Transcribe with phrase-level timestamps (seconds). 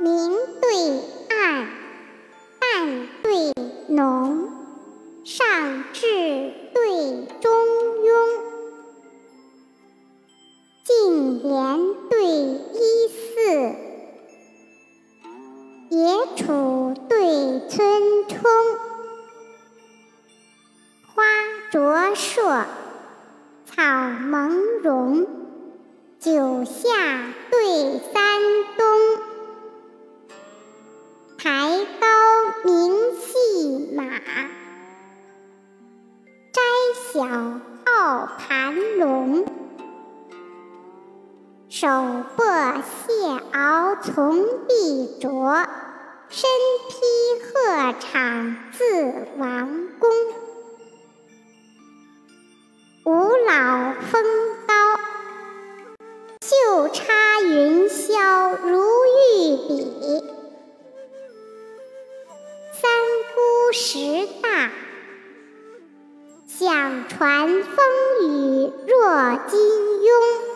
[0.00, 0.70] 明对
[1.28, 1.66] 暗，
[2.60, 3.52] 淡对
[3.88, 4.48] 浓，
[5.24, 6.06] 上至
[6.72, 7.50] 对中
[8.04, 8.10] 庸，
[10.84, 13.74] 近连对依寺，
[15.90, 18.38] 野处对村冲，
[21.12, 21.24] 花
[21.72, 22.64] 灼烁，
[23.66, 23.82] 草
[24.20, 25.26] 蒙茸，
[26.20, 28.40] 九夏对三
[28.76, 28.87] 冬。
[32.58, 34.02] 高明细马，
[36.52, 36.60] 摘
[37.12, 37.20] 小
[37.84, 39.46] 傲盘龙。
[41.68, 43.12] 手握谢
[43.52, 45.54] 鳌从碧卓，
[46.28, 46.50] 身
[46.88, 46.96] 披
[47.44, 50.10] 鹤氅自王宫。
[53.04, 54.24] 五老峰
[63.72, 64.70] 石大，
[66.46, 67.76] 响传风
[68.22, 70.47] 雨若金庸。